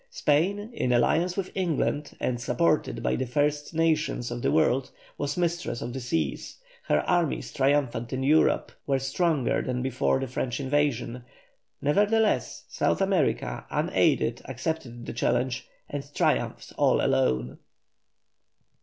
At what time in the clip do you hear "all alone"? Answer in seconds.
16.79-17.59